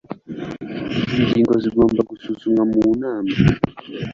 ingingo 1.21 1.53
zigomba 1.63 1.99
gusuzumwa 2.09 2.61
mu 2.71 2.81
nama 3.01 3.35